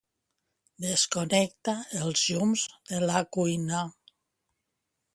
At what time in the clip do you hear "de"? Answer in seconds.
2.93-3.05